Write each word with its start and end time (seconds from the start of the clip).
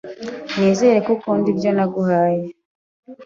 Nizere 0.57 0.97
ko 1.05 1.09
ukunda 1.15 1.45
ibyo 1.53 1.69
naguhaye. 1.75 2.45